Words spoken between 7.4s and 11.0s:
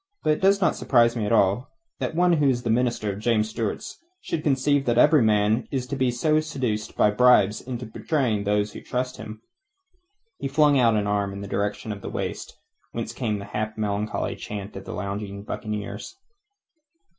into betraying those who trust him." He flung out